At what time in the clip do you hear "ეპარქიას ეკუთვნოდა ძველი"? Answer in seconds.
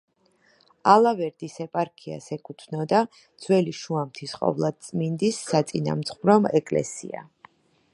1.65-3.77